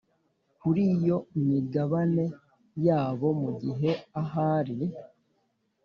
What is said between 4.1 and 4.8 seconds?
ahari